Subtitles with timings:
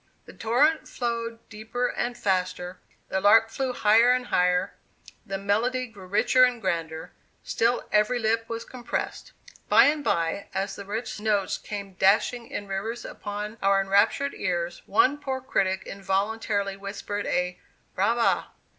[0.25, 4.73] The torrent flowed deeper and faster, the lark flew higher and higher,
[5.27, 7.11] the melody grew richer and grander;
[7.43, 9.31] still every lip was compressed.
[9.69, 14.81] By and by, as the rich notes came dashing in rivers upon our enraptured ears,
[14.87, 17.59] one poor critic involuntarily whispered a
[17.93, 18.47] 'brava.